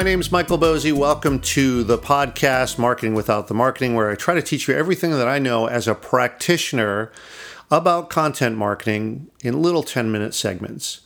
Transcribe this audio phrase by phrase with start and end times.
[0.00, 0.94] my name is Michael Boezi.
[0.94, 5.10] Welcome to the podcast Marketing Without the Marketing, where I try to teach you everything
[5.10, 7.12] that I know as a practitioner
[7.70, 11.02] about content marketing in little 10 minute segments.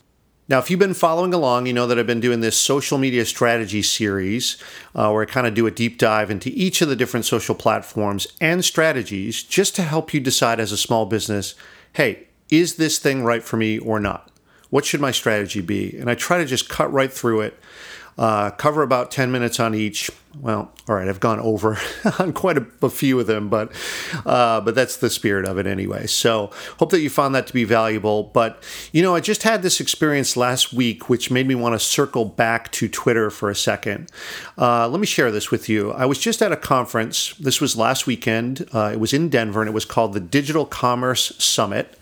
[0.48, 3.24] Now, if you've been following along, you know that I've been doing this social media
[3.24, 4.62] strategy series
[4.94, 7.56] uh, where I kind of do a deep dive into each of the different social
[7.56, 11.56] platforms and strategies just to help you decide as a small business
[11.94, 14.30] hey, is this thing right for me or not?
[14.70, 15.96] What should my strategy be?
[15.98, 17.58] And I try to just cut right through it
[18.16, 20.10] uh, cover about 10 minutes on each.
[20.40, 21.78] Well, all right, I've gone over
[22.18, 23.72] on quite a, a, few of them, but
[24.26, 26.06] uh, but that's the spirit of it anyway.
[26.06, 28.24] So hope that you found that to be valuable.
[28.24, 28.60] But
[28.92, 32.24] you know, I just had this experience last week, which made me want to circle
[32.24, 34.10] back to Twitter for a second.
[34.58, 35.92] Uh, let me share this with you.
[35.92, 37.34] I was just at a conference.
[37.36, 38.68] This was last weekend.
[38.74, 41.96] Uh, it was in Denver, and it was called the Digital Commerce Summit.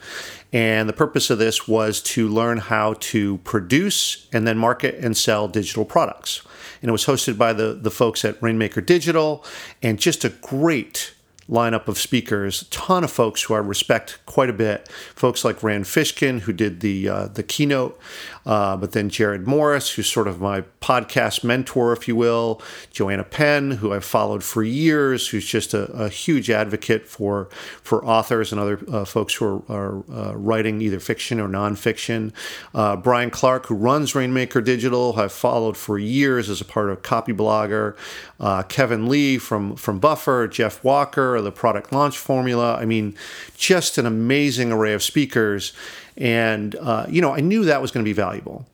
[0.52, 5.16] And the purpose of this was to learn how to produce and then market and
[5.16, 6.42] sell digital products.
[6.82, 9.44] And it was hosted by the, the folks at Rainmaker Digital
[9.82, 11.14] and just a great
[11.48, 14.88] lineup of speakers, a ton of folks who I respect quite a bit.
[15.14, 17.98] Folks like Rand Fishkin, who did the uh, the keynote,
[18.44, 22.60] uh, but then Jerod Morris, who's sort of my podcast mentor, if you will.
[22.90, 27.48] Joanna Penn, who I've followed for years, who's just a, a huge advocate for
[27.82, 32.32] for authors and other uh, folks who are, are uh, writing either fiction or nonfiction.
[32.74, 37.02] Uh, Brian Clark, who runs Rainmaker Digital, I've followed for years as a part of
[37.02, 37.96] Copyblogger.
[38.40, 42.76] Uh, Kevan Lee from from Buffer, Jeff Walker, the product launch formula.
[42.76, 43.14] I mean,
[43.56, 45.72] just an amazing array of speakers.
[46.16, 48.66] And, uh, you know, I knew that was going to be valuable.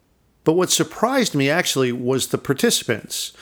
[0.45, 3.33] But what surprised me actually was the participants.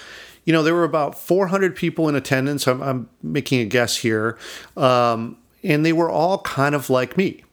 [0.44, 2.67] You know, there were about 400 people in attendance.
[2.67, 4.39] I'm, I'm making a guess here.
[4.77, 7.44] Um, and they were all kind of like me,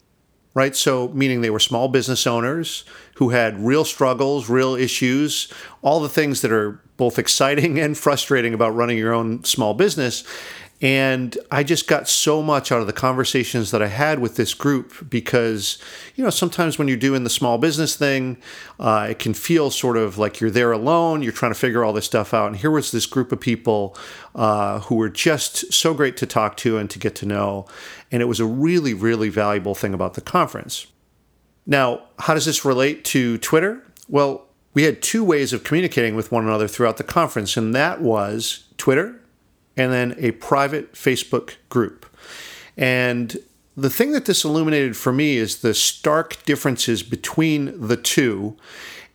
[0.53, 0.75] right?
[0.75, 2.83] So, meaning they were small business owners
[3.15, 5.51] who had real struggles, real issues,
[5.81, 10.23] all the things that are both exciting and frustrating about running your own small business.
[10.83, 14.53] And I just got so much out of the conversations that I had with this
[14.53, 15.77] group because,
[16.15, 18.35] you know, sometimes when you're doing the small business thing,
[18.81, 21.21] uh, it can feel sort of like you're there alone.
[21.21, 22.47] You're trying to figure all this stuff out.
[22.47, 23.95] And here was this group of people
[24.35, 27.65] uh, who were just so great to talk to and to get to know.
[28.11, 30.87] And it was a really, really valuable thing about the conference.
[31.65, 33.81] Now, how does this relate to Twitter?
[34.09, 38.01] Well, we had two ways of communicating with one another throughout the conference, and that
[38.01, 39.21] was Twitter
[39.75, 42.05] and then a private Facebook group.
[42.77, 43.37] And
[43.75, 48.55] the thing that this illuminated for me is the stark differences between the two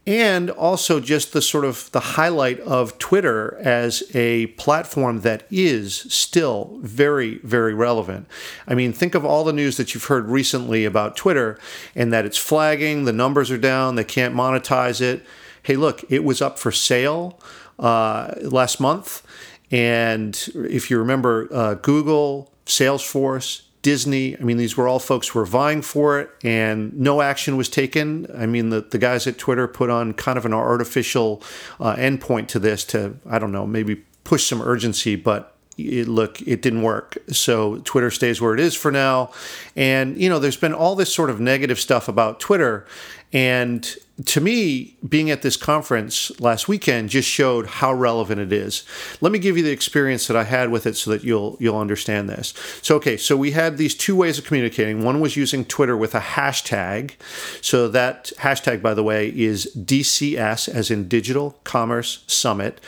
[0.08, 5.94] and also just the sort of the highlight of Twitter as a platform that is
[5.94, 8.26] still very very relevant.
[8.66, 11.58] I mean, think of all the news that you've heard recently about Twitter
[11.94, 15.26] and that it's flagging, the numbers are down, they can't monetize it.
[15.62, 17.38] Hey, look, it was up for sale
[17.78, 19.22] uh, last month
[19.70, 25.38] and if you remember, uh, Google, Salesforce, Disney, I mean, these were all folks who
[25.38, 28.26] were vying for it and no action was taken.
[28.36, 31.42] I mean, the, the guys at Twitter put on kind of an artificial
[31.78, 36.42] uh, endpoint to this to, I don't know, maybe push some urgency, but it, look,
[36.42, 37.16] it didn't work.
[37.30, 39.30] So Twitter stays where it is for now.
[39.76, 42.86] And, you know, there's been all this sort of negative stuff about Twitter.
[43.32, 43.94] And
[44.24, 48.84] to me, being at this conference last weekend just showed how relevant it is.
[49.20, 51.78] Let me give you the experience that I had with it so that you'll you'll
[51.78, 52.54] understand this.
[52.82, 55.04] So okay, so we had these two ways of communicating.
[55.04, 57.12] One was using Twitter with a hashtag.
[57.60, 62.80] So that hashtag by the way is DCS as in Digital Commerce Summit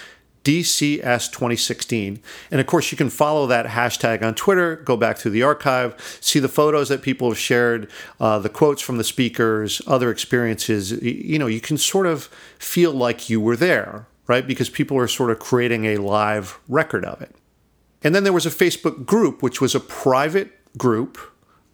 [0.44, 2.20] DCS 2016.
[2.50, 5.94] And of course, you can follow that hashtag on Twitter, go back through the archive,
[6.20, 10.92] see the photos that people have shared, uh, the quotes from the speakers, other experiences.
[11.02, 12.24] You know, you can sort of
[12.58, 14.46] feel like you were there, right?
[14.46, 17.34] Because people are sort of creating a live record of it.
[18.02, 21.18] And then there was a Facebook group, which was a private group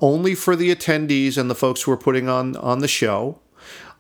[0.01, 3.41] only for the attendees and the folks who were putting on, on the show.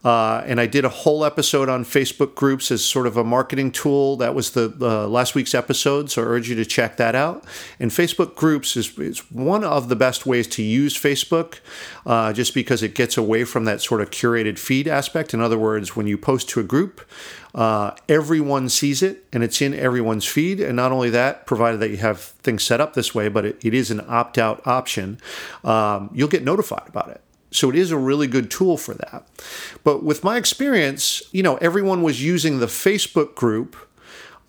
[0.06, 3.73] Uh, and I did a whole episode on Facebook groups as sort of a marketing
[3.73, 4.17] tool.
[4.17, 7.44] That was the uh, last week's episode, so I urge you to check that out.
[7.81, 11.58] And Facebook groups is, is one of the best ways to use Facebook
[12.06, 15.35] uh, just because it gets away from that sort of curated feed aspect.
[15.35, 17.00] In other words, when you post to a group,
[17.53, 20.61] uh, everyone sees it and it's in everyone's feed.
[20.61, 23.64] And not only that, provided that you have things set up this way, but it,
[23.64, 25.19] it is an opt out option,
[25.64, 27.23] um, you'll get notified about it.
[27.50, 29.26] So it is a really good tool for that.
[29.84, 33.76] But with my experience, you know, everyone was using the Facebook group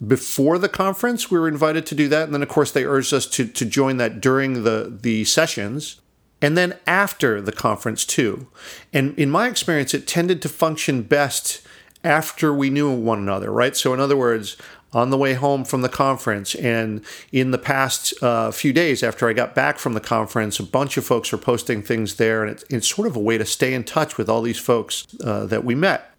[0.06, 1.32] before the conference.
[1.32, 2.24] We were invited to do that.
[2.24, 6.02] And then, of course, they urged us to, to join that during the, the sessions.
[6.42, 8.48] And then after the conference, too.
[8.94, 11.62] And in my experience, it tended to function best
[12.04, 13.76] after we knew one another, right?
[13.76, 14.58] So, in other words,
[14.94, 16.56] on the way home from the conference.
[16.56, 20.64] And in the past uh, few days after I got back from the conference, a
[20.64, 22.44] bunch of folks are posting things there.
[22.44, 25.06] And it's, it's sort of a way to stay in touch with all these folks
[25.24, 26.12] uh, that we met.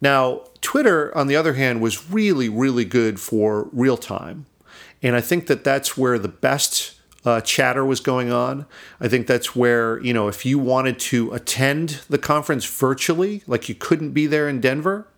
[0.00, 4.46] Now, Twitter, on the other hand, was really, really good for real time.
[5.02, 6.94] And I think that that's where the best
[7.24, 8.66] uh, chatter was going on.
[9.00, 13.68] I think that's where, you know, if you wanted to attend the conference virtually, like
[13.68, 15.08] you couldn't be there in Denver,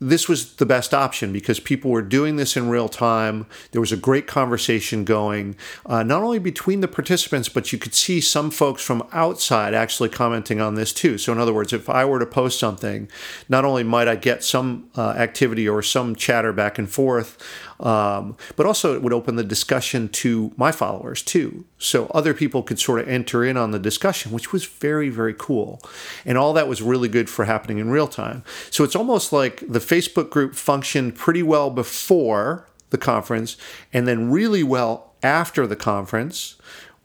[0.00, 3.46] this was the best option because people were doing this in real time.
[3.72, 7.94] There was a great conversation going, uh, not only between the participants, but you could
[7.94, 11.18] see some folks from outside actually commenting on this too.
[11.18, 13.08] So, in other words, if I were to post something,
[13.48, 17.36] not only might I get some uh, activity or some chatter back and forth,
[17.80, 21.64] um, but also it would open the discussion to my followers too.
[21.78, 25.34] So other people could sort of enter in on the discussion, which was very, very
[25.36, 25.80] cool.
[26.24, 28.44] And all that was really good for happening in real time.
[28.70, 33.56] So it's almost like the Facebook group functioned pretty well before the conference
[33.92, 36.56] and then really well after the conference,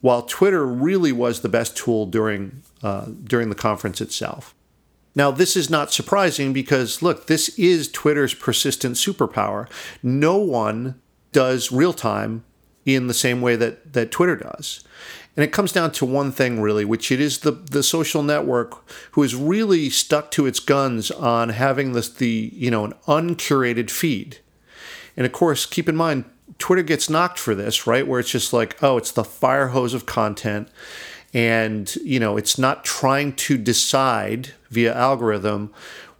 [0.01, 4.54] while Twitter really was the best tool during uh, during the conference itself.
[5.15, 9.69] Now, this is not surprising because, look, this is Twitter's persistent superpower.
[10.03, 11.01] No one
[11.31, 12.43] does real time
[12.85, 14.83] in the same way that, that Twitter does.
[15.35, 18.89] And it comes down to one thing, really, which it is the, the social network
[19.11, 23.91] who is really stuck to its guns on having this, the, you know, an uncurated
[23.91, 24.39] feed.
[25.17, 26.25] And of course, keep in mind,
[26.57, 28.07] Twitter gets knocked for this, right?
[28.07, 30.69] Where it's just like, oh, it's the fire hose of content
[31.35, 35.71] and you know it's not trying to decide via algorithm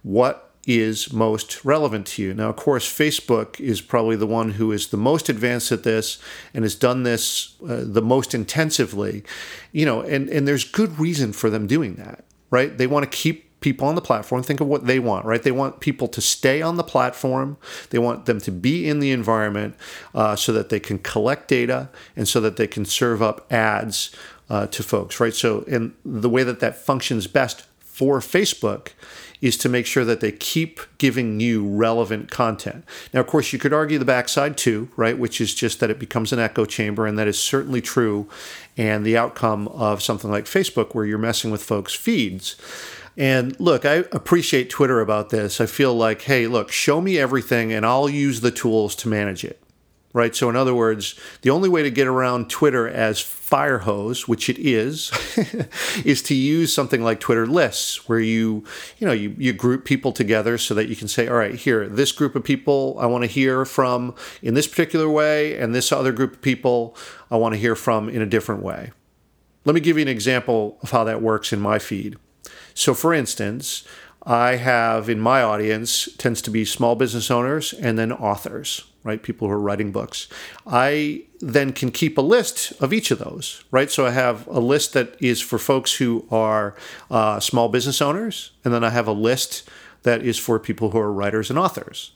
[0.02, 2.34] what is most relevant to you.
[2.34, 6.18] Now, of course, Facebook is probably the one who is the most advanced at this
[6.52, 9.22] and has done this uh, the most intensively.
[9.72, 12.76] You know, and and there's good reason for them doing that, right?
[12.76, 14.42] They want to keep people on the platform.
[14.42, 15.42] Think of what they want, right?
[15.42, 17.56] They want people to stay on the platform.
[17.90, 19.76] They want them to be in the environment
[20.14, 24.14] uh, so that they can collect data and so that they can serve up ads
[24.48, 25.34] uh, to folks, right?
[25.34, 28.90] So, and the way that that functions best for Facebook
[29.40, 32.84] is to make sure that they keep giving you relevant content.
[33.12, 35.18] Now, of course, you could argue the backside too, right?
[35.18, 38.28] Which is just that it becomes an echo chamber, and that is certainly true.
[38.76, 42.56] And the outcome of something like Facebook, where you're messing with folks' feeds.
[43.16, 45.60] And look, I appreciate Twitter about this.
[45.60, 49.44] I feel like, hey, look, show me everything, and I'll use the tools to manage
[49.44, 49.60] it
[50.16, 50.34] right?
[50.34, 54.58] So, in other words, the only way to get around Twitter as Firehose, which it
[54.58, 55.12] is,
[56.06, 58.64] is to use something like Twitter lists, where you,
[58.96, 61.86] you know, you, you group people together so that you can say, all right, here,
[61.86, 65.92] this group of people I want to hear from in this particular way, and this
[65.92, 66.96] other group of people
[67.30, 68.92] I want to hear from in a different way.
[69.66, 72.16] Let me give you an example of how that works in my feed.
[72.72, 73.86] So, for instance,
[74.22, 79.22] I have in my audience tends to be small business owners and then authors, right?
[79.22, 80.28] People who are writing books.
[80.66, 83.90] I then can keep a list of each of those, right?
[83.90, 86.74] So I have a list that is for folks who are
[87.10, 89.68] uh, small business owners, and then I have a list
[90.02, 92.12] that is for people who are writers and authors.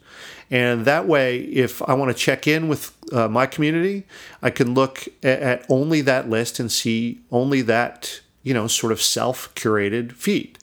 [0.50, 4.06] And that way, if I want to check in with uh, my community,
[4.42, 8.92] I can look at, at only that list and see only that, you know, sort
[8.92, 10.58] of self curated feed.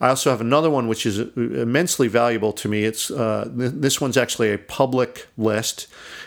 [0.00, 2.84] I also have another one which is immensely valuable to me.
[2.84, 5.86] It's uh, this one's actually a public list,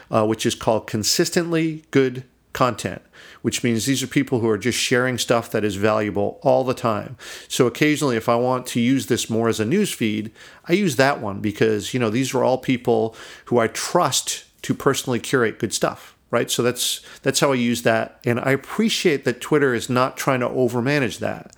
[0.10, 2.24] uh, which is called consistently good
[2.54, 3.02] content,
[3.42, 6.74] which means these are people who are just sharing stuff that is valuable all the
[6.74, 7.16] time.
[7.48, 10.32] So occasionally, if I want to use this more as a news feed,
[10.68, 14.74] I use that one because you know these are all people who I trust to
[14.74, 19.26] personally curate good stuff right so that's that's how i use that and i appreciate
[19.26, 21.56] that twitter is not trying to overmanage that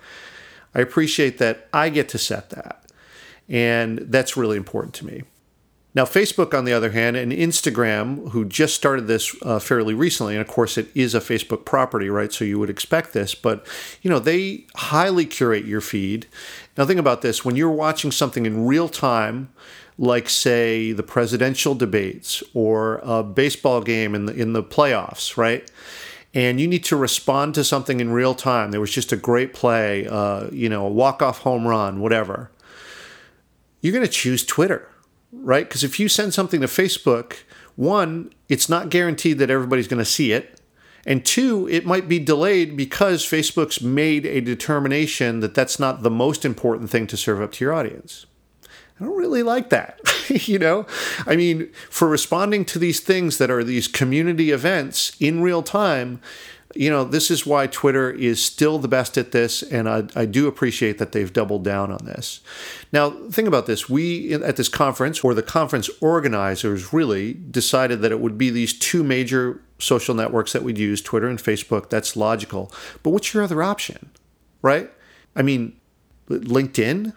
[0.73, 2.85] I appreciate that I get to set that.
[3.49, 5.23] And that's really important to me.
[5.93, 10.35] Now, Facebook, on the other hand, and Instagram, who just started this uh, fairly recently,
[10.35, 12.31] and of course it is a Facebook property, right?
[12.31, 13.67] So you would expect this, but
[14.01, 16.27] you know they highly curate your feed.
[16.77, 19.49] Now, think about this: when you're watching something in real time,
[19.97, 25.69] like say the presidential debates or a baseball game in the in the playoffs, right?
[26.33, 28.71] And you need to respond to something in real time.
[28.71, 32.51] There was just a great play, uh, you know, a walk off home run, whatever.
[33.81, 34.87] You're going to choose Twitter,
[35.31, 35.67] right?
[35.67, 37.37] Because if you send something to Facebook,
[37.75, 40.61] one, it's not guaranteed that everybody's going to see it.
[41.05, 46.11] And two, it might be delayed because Facebook's made a determination that that's not the
[46.11, 48.27] most important thing to serve up to your audience.
[49.01, 49.99] I don't really like that.
[50.47, 50.85] you know,
[51.25, 56.21] I mean, for responding to these things that are these community events in real time,
[56.75, 60.25] you know, this is why Twitter is still the best at this, and I, I
[60.25, 62.41] do appreciate that they've doubled down on this.
[62.93, 63.89] Now, think about this.
[63.89, 68.77] We, at this conference, or the conference organizers really, decided that it would be these
[68.77, 71.89] two major social networks that we'd use Twitter and Facebook.
[71.89, 72.71] That's logical.
[73.03, 74.11] But what's your other option,
[74.61, 74.89] right?
[75.35, 75.75] I mean,
[76.29, 77.13] LinkedIn,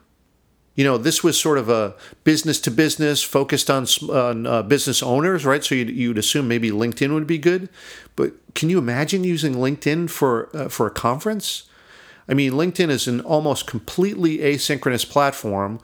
[0.74, 5.02] you know, this was sort of a business to business focused on, on uh, business
[5.02, 5.62] owners, right?
[5.62, 7.68] So you'd, you'd, assume maybe LinkedIn would be good,
[8.16, 11.64] but can you imagine using LinkedIn for uh, for a conference?
[12.28, 15.78] I mean, LinkedIn is an almost completely asynchronous platform,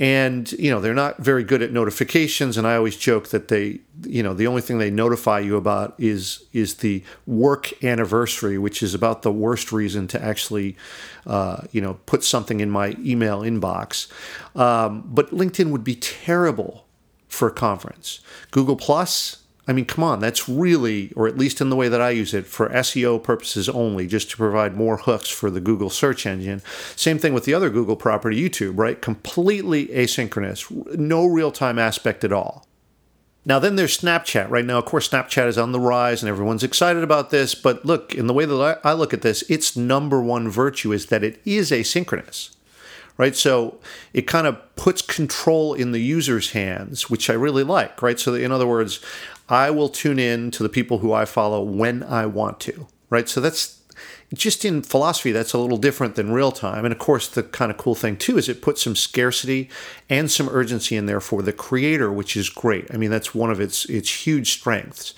[0.00, 3.78] and you know they're not very good at notifications and i always joke that they
[4.02, 8.82] you know the only thing they notify you about is is the work anniversary which
[8.82, 10.74] is about the worst reason to actually
[11.26, 14.10] uh, you know put something in my email inbox.
[14.56, 16.86] Um, but linkedin would be terrible
[17.28, 18.20] for a conference.
[18.50, 19.38] Google plus
[19.70, 22.34] I mean, come on, that's really, or at least in the way that I use
[22.34, 26.60] it, for SEO purposes only, just to provide more hooks for the Google search engine.
[26.96, 29.00] Same thing with the other Google property, YouTube, right?
[29.00, 32.66] Completely asynchronous, no real time aspect at all.
[33.44, 34.50] Now, then there's Snapchat.
[34.50, 37.54] Right now, of course, Snapchat is on the rise and everyone's excited about this.
[37.54, 41.06] But look, in the way that I look at this, its number one virtue is
[41.06, 42.56] that it is asynchronous
[43.20, 43.36] right?
[43.36, 43.78] So
[44.14, 48.18] it kind of puts control in the user's hands, which I really like, right?
[48.18, 48.98] So in other words,
[49.50, 53.28] I will tune in to the people who I follow when I want to, right?
[53.28, 53.80] So that's
[54.32, 56.84] just in philosophy, that's a little different than real time.
[56.84, 59.68] And of course, the kind of cool thing too is it puts some scarcity
[60.08, 62.86] and some urgency in there for the creator, which is great.
[62.94, 65.14] I mean, that's one of its its huge strengths,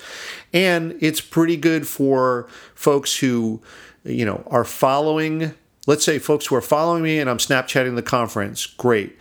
[0.53, 3.61] and it's pretty good for folks who,
[4.03, 5.55] you know, are following.
[5.87, 8.67] Let's say folks who are following me and I'm Snapchatting the conference.
[8.67, 9.19] Great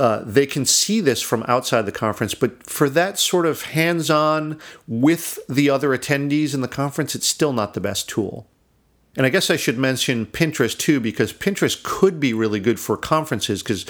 [0.00, 4.08] uh, they can see this from outside the conference, but for that sort of hands
[4.08, 8.48] on with the other attendees in the conference, it's still not the best tool.
[9.14, 12.96] And I guess I should mention Pinterest too, because Pinterest could be really good for
[12.96, 13.84] conferences because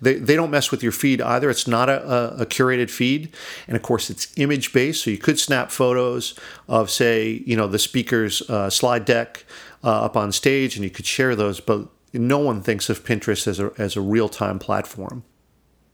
[0.00, 1.50] they, they don't mess with your feed either.
[1.50, 3.34] It's not a, a curated feed.
[3.66, 5.02] And of course, it's image based.
[5.02, 9.44] So you could snap photos of, say, you know, the speaker's uh, slide deck
[9.82, 13.48] uh, up on stage and you could share those, but no one thinks of Pinterest
[13.48, 15.24] as a, as a real time platform.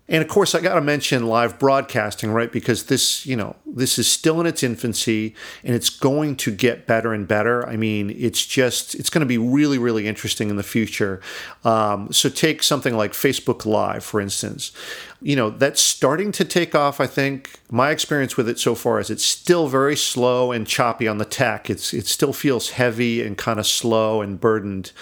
[0.09, 2.50] And of course, I got to mention live broadcasting, right?
[2.50, 6.87] Because this, you know, this is still in its infancy and it's going to get
[6.87, 7.66] better and better.
[7.68, 11.21] I mean, it's just, it's going to be really, really interesting in the future.
[11.64, 14.73] Um, so take something like Facebook Live, for instance.
[15.23, 17.61] You know, that's starting to take off, I think.
[17.73, 21.25] My experience with it so far is it's still very slow and choppy on the
[21.25, 21.71] tech.
[21.71, 24.93] It's, it still feels heavy and kind of slow and burdened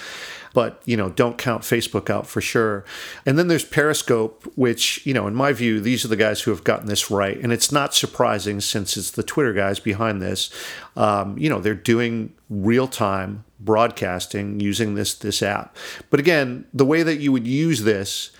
[0.53, 2.85] but you know don't count facebook out for sure.
[3.25, 6.50] And then there's periscope which you know in my view these are the guys who
[6.50, 7.39] have gotten this right.
[7.39, 10.50] And it's not surprising since it's the twitter guys behind this.
[10.97, 15.77] Um, you know they're doing real time broadcasting using this this app.
[16.09, 18.31] But again the way that you would use this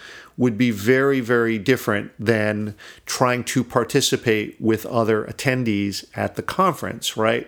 [0.41, 7.15] would be very, very different than trying to participate with other attendees at the conference,
[7.15, 7.47] right?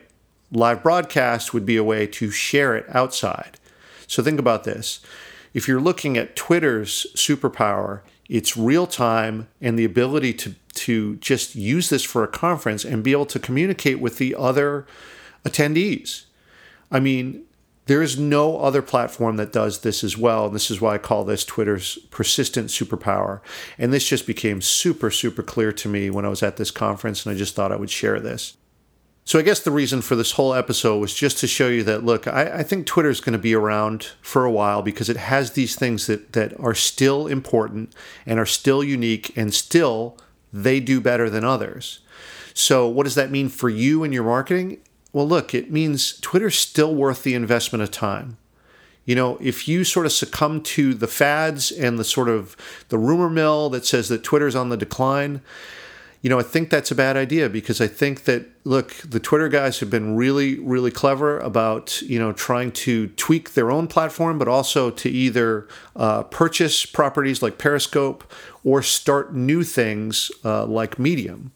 [0.51, 3.59] Live broadcast would be a way to share it outside.
[4.07, 5.01] So think about this.
[5.55, 11.55] If you're looking at Twitter's superpower, it's real time and the ability to, to just
[11.55, 14.87] use this for a conference and be able to communicate with the other
[15.47, 16.25] attendees.
[16.91, 17.45] I mean,
[17.87, 20.47] there is no other platform that does this as well.
[20.47, 23.41] And this is why I call this Twitter's persistent superpower.
[23.77, 27.27] And this just became super, super clear to me when I was at this conference,
[27.27, 28.57] and I just thought I would share this.
[29.25, 32.05] So I guess the reason for this whole episode was just to show you that
[32.05, 35.17] look, I, I think Twitter is going to be around for a while because it
[35.17, 37.95] has these things that that are still important
[38.27, 40.19] and are still unique and still
[40.53, 42.01] they do better than others.
[42.53, 44.81] So what does that mean for you and your marketing?
[45.13, 48.39] Well, look, it means Twitter's still worth the investment of time.
[49.05, 52.57] You know, if you sort of succumb to the fads and the sort of
[52.89, 55.43] the rumor mill that says that Twitter's on the decline,
[56.23, 59.49] you know, I think that's a bad idea because I think that look, the Twitter
[59.49, 64.39] guys have been really, really clever about you know trying to tweak their own platform,
[64.39, 65.67] but also to either
[65.97, 68.23] uh, purchase properties like Periscope
[68.63, 71.51] or start new things uh, like Medium.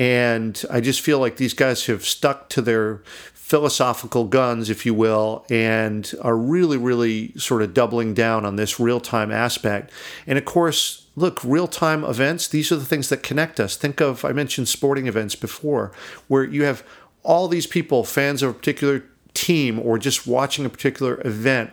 [0.00, 3.02] And I just feel like these guys have stuck to their
[3.34, 8.80] philosophical guns, if you will, and are really, really sort of doubling down on this
[8.80, 9.92] real time aspect.
[10.26, 13.76] And of course, look, real time events, these are the things that connect us.
[13.76, 15.92] Think of, I mentioned sporting events before,
[16.28, 16.82] where you have
[17.22, 19.04] all these people, fans of a particular
[19.34, 21.72] team or just watching a particular event.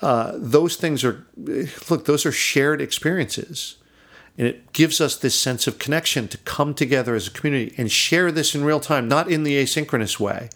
[0.00, 1.26] Uh, those things are,
[1.90, 3.76] look, those are shared experiences.
[4.40, 7.92] And it gives us this sense of connection to come together as a community and
[7.92, 10.48] share this in real time, not in the asynchronous way.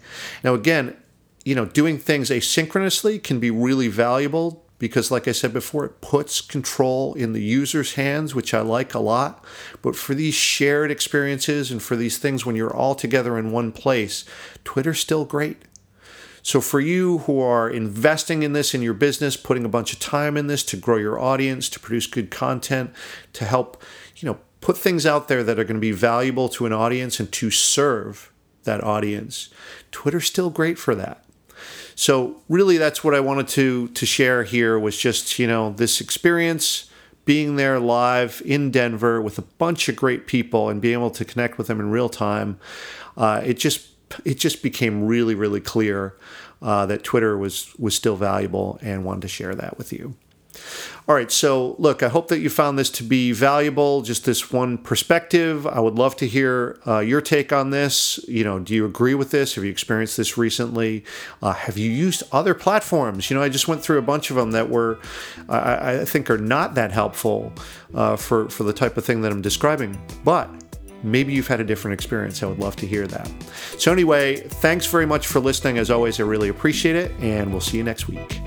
[0.43, 0.97] Now, again,
[1.43, 6.01] you know, doing things asynchronously can be really valuable because, like I said before, it
[6.01, 9.45] puts control in the user's hands, which I like a lot.
[9.83, 13.71] But for these shared experiences and for these things when you're all together in one
[13.71, 14.25] place,
[14.63, 15.61] Twitter's still great.
[16.45, 19.99] So, for you who are investing in this in your business, putting a bunch of
[19.99, 22.91] time in this to grow your audience, to produce good content,
[23.33, 23.81] to help,
[24.17, 27.19] you know, put things out there that are going to be valuable to an audience
[27.19, 28.31] and to serve
[28.63, 29.49] that audience,
[29.89, 31.25] Twitter's still great for that.
[31.95, 35.99] So really that's what I wanted to to share here was just, you know, this
[35.99, 36.91] experience
[37.25, 41.25] being there live in Denver with a bunch of great people and being able to
[41.25, 42.59] connect with them in real time.
[43.17, 46.17] Uh, it just it just became really really clear
[46.61, 50.15] uh, that Twitter was was still valuable and wanted to share that with you.
[51.07, 54.01] All right, so look, I hope that you found this to be valuable.
[54.01, 55.67] Just this one perspective.
[55.67, 58.19] I would love to hear uh, your take on this.
[58.27, 59.55] You know, do you agree with this?
[59.55, 61.03] Have you experienced this recently?
[61.41, 63.29] Uh, have you used other platforms?
[63.29, 64.99] You know, I just went through a bunch of them that were,
[65.47, 67.53] I, I think, are not that helpful
[67.93, 70.49] uh, for for the type of thing that I'm describing, but
[71.05, 72.41] maybe you've had a different experience.
[72.43, 73.31] I would love to hear that.
[73.77, 75.77] So, anyway, thanks very much for listening.
[75.77, 78.41] As always, I really appreciate it, and we'll see you next week.